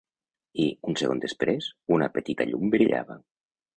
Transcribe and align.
I, 0.61 0.63
un 0.91 0.97
segon 1.01 1.21
després, 1.25 1.67
una 1.99 2.07
petita 2.17 2.49
llum 2.53 2.73
brillava. 2.77 3.19